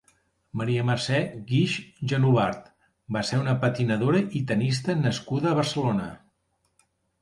[0.61, 1.19] Maria Mercè
[1.51, 1.75] Guix
[2.13, 2.73] Genobart
[3.19, 6.13] va ser una patinadora i tennista nascuda a Barcelona.